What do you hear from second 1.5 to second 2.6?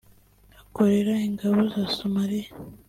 za Somalia